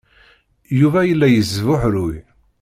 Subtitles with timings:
[0.79, 2.15] Yuba yella yesbuḥruy.